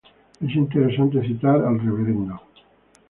[0.39, 2.41] Es interesante citar al Rvdo.